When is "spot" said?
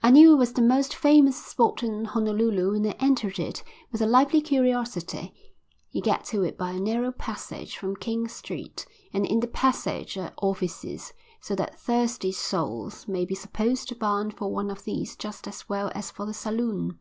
1.44-1.82